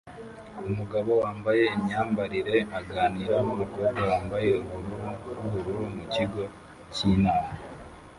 [0.69, 6.41] Umugabo wambaye imyambarire aganira numukobwa wambaye ubururu bwubururu mu kigo
[6.93, 7.53] cyinama